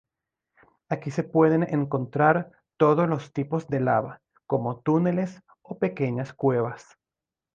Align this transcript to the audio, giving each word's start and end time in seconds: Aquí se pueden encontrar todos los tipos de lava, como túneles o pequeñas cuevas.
Aquí 0.89 1.11
se 1.11 1.21
pueden 1.21 1.61
encontrar 1.61 2.51
todos 2.77 3.07
los 3.07 3.33
tipos 3.33 3.67
de 3.67 3.81
lava, 3.81 4.23
como 4.47 4.81
túneles 4.81 5.43
o 5.61 5.77
pequeñas 5.77 6.33
cuevas. 6.33 6.97